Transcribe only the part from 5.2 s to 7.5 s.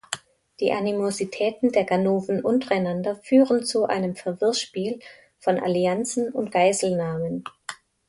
von Allianzen und Geiselnahmen.